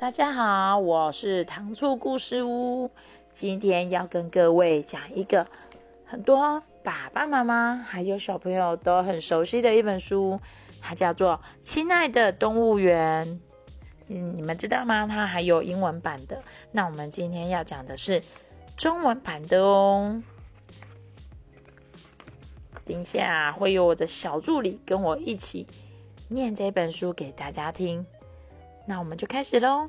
[0.00, 2.90] 大家好，我是糖醋故事屋，
[3.32, 5.46] 今天要跟各位讲一个
[6.06, 10.40] 很多爸爸妈妈还有小朋友都很熟悉的一本书，
[10.80, 13.28] 它叫做《亲爱的动物园》。
[14.08, 15.06] 嗯，你们知道吗？
[15.06, 16.42] 它还有英文版的。
[16.72, 18.22] 那我们今天要讲的是
[18.78, 20.22] 中文版的哦。
[22.86, 25.66] 等一下会有我的小助理跟我一起
[26.28, 28.06] 念这本书给大家听。
[28.90, 29.88] 那我们就开始喽。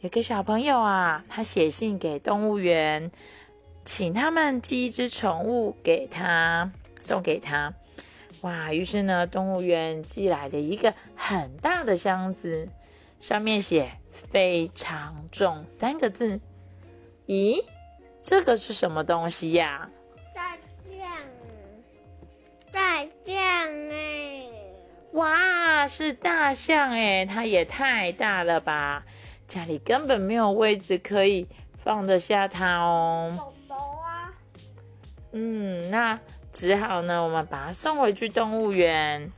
[0.00, 3.10] 有个小朋友啊，他写信给动物园，
[3.84, 6.72] 请他们寄一只宠物给他，
[7.02, 7.74] 送给他。
[8.40, 8.72] 哇！
[8.72, 12.66] 于是呢，动物园寄来了一个很大的箱子，
[13.20, 16.40] 上面写“非常重”三个字。
[17.26, 17.62] 咦，
[18.22, 19.90] 这个是什么东西呀？
[20.34, 21.06] 大象，
[22.72, 23.36] 大象
[23.92, 24.15] 哎。
[25.16, 29.02] 哇，是大象哎，它也太大了吧！
[29.48, 31.46] 家里根本没有位置可以
[31.78, 33.52] 放得下它哦。
[35.32, 36.20] 嗯，那
[36.52, 39.32] 只好呢，我们把它送回去动物园。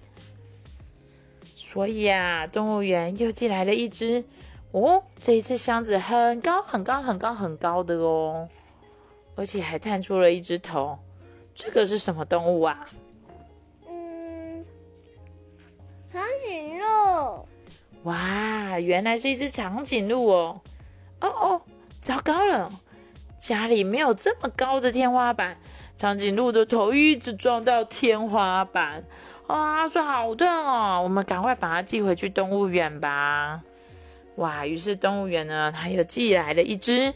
[1.54, 4.24] 所以啊，动物园又寄来了一只
[4.72, 8.48] 哦，这一次箱子很高很高很高很高的哦，
[9.36, 10.98] 而且还探出了一只头。
[11.54, 12.84] 这个是什么动物啊？
[18.04, 20.60] 哇，原来是一只长颈鹿哦！
[21.20, 21.60] 哦哦，
[22.00, 22.70] 糟糕了，
[23.38, 25.58] 家里没有这么高的天花板，
[25.96, 29.04] 长颈鹿的头一直撞到天花板，
[29.46, 31.02] 啊，说好痛哦！
[31.02, 33.60] 我们赶快把它寄回去动物园吧。
[34.36, 37.12] 哇，于是动物园呢，它又寄来了一只，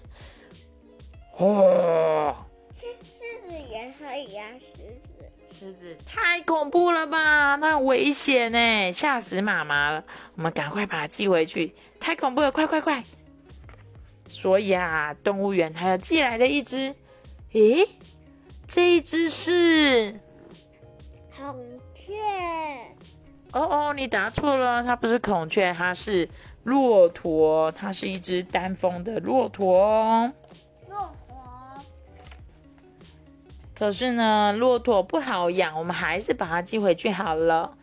[1.37, 2.35] 哦，
[2.75, 5.12] 狮狮子也可以呀，狮子。
[5.49, 10.05] 狮子太恐怖了吧，那危险呢，吓死妈妈了。
[10.37, 13.05] 我们赶快把它寄回去，太恐怖了，快快快！
[14.29, 16.95] 所以啊，动物园它又寄来了一只，
[17.53, 17.87] 诶，
[18.67, 20.19] 这一只是
[21.37, 21.63] 孔
[21.95, 22.15] 雀。
[23.53, 26.27] 哦哦，你答错了，它不是孔雀，它是
[26.65, 30.33] 骆驼，它是一只单峰的骆驼。
[33.83, 37.77] 可是呢，骆驼不好养，我们还是把它寄回去好了。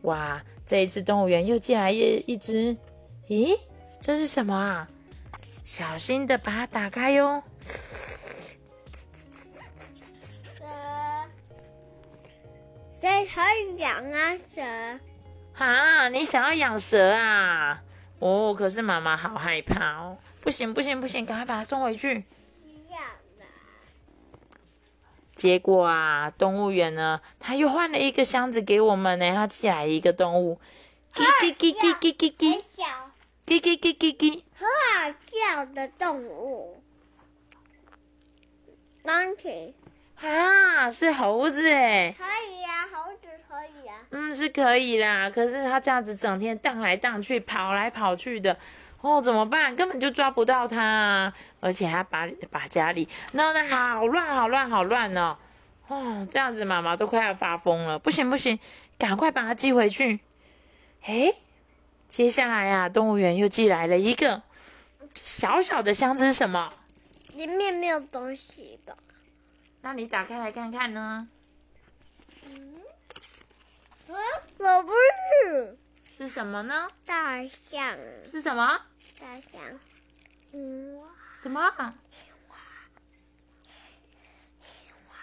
[0.00, 2.74] 哇，这一次动物园又寄来一一只，
[3.28, 3.54] 咦，
[4.00, 4.88] 这是什么啊？
[5.62, 7.42] 小心的把它打开哟。
[7.62, 8.56] 蛇，
[12.98, 14.38] 谁可以养啊？
[14.38, 14.62] 蛇？
[15.62, 17.82] 啊，你想要养蛇啊？
[18.18, 20.16] 哦，可是妈妈好害怕哦。
[20.40, 22.24] 不行不行不行，赶快把它送回去。
[25.34, 29.34] 结果啊，动物园呢，他又换了一个箱子给我们呢。
[29.34, 30.60] 他寄来一个动物，
[31.12, 32.60] 叽叽叽叽叽叽叽，
[33.46, 36.80] 叽叽叽叽叽，很好笑的动物
[39.04, 39.72] ，monkey
[40.20, 45.28] 啊，是猴子哎，可以呀，猴子可以呀，嗯，是可以啦。
[45.28, 48.56] 可是它这样子整天荡来荡去，跑来跑去的。
[49.04, 49.76] 哦，怎么办？
[49.76, 55.36] 根本就抓不到它，而且还把把家里弄得好乱，好乱，好乱哦！
[55.88, 57.98] 哦，这样子妈妈都快要发疯了。
[57.98, 58.58] 不行不行，
[58.96, 60.20] 赶快把它寄回去。
[61.02, 61.36] 诶，
[62.08, 64.40] 接下来呀，动物园又寄来了一个
[65.12, 66.70] 小小的箱子，什么？
[67.34, 68.96] 里面没有东西吧？
[69.82, 71.28] 那你打开来看看呢？
[72.48, 74.16] 嗯，
[74.56, 74.92] 我不
[75.42, 75.76] 是。
[76.16, 76.86] 是什么呢？
[77.04, 77.98] 大象。
[78.22, 78.80] 是什么？
[79.20, 79.60] 大象，
[80.48, 81.08] 青蛙，
[81.42, 81.60] 什么？
[82.12, 82.56] 青蛙，
[84.62, 85.14] 青蛙，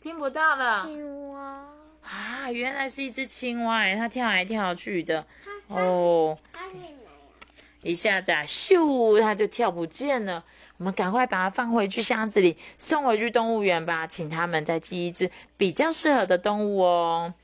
[0.00, 0.86] 听不到了。
[0.86, 1.66] 青蛙
[2.04, 5.26] 啊，原来是一只青蛙，它跳来跳去的。
[5.66, 6.38] 哦，
[7.82, 10.44] 一下子啊，咻，它就跳不见了。
[10.76, 17.34] 我们赶快把它放回去箱子里，送回去动物园吧，请他们再寄一只比较适合的动物哦。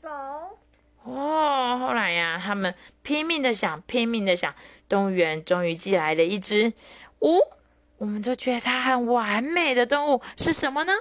[0.00, 0.59] 狗。
[1.04, 4.54] 哦，后来呀，他们拼命的想，拼命的想，
[4.88, 6.72] 动物园终于寄来了一只，
[7.20, 7.38] 哦，
[7.98, 10.92] 我们都觉得它很完美的动物是什么呢？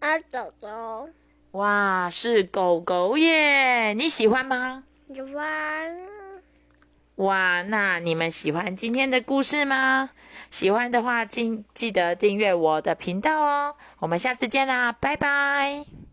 [0.00, 1.10] 啊，狗狗。
[1.52, 3.94] 哇，是狗狗耶！
[3.94, 4.84] 你喜欢吗？
[5.14, 5.96] 喜欢。
[7.16, 10.10] 哇，那你们喜欢今天的故事吗？
[10.50, 13.74] 喜欢的话，记记得订阅我的频道哦。
[14.00, 16.05] 我们下次见啦，拜拜。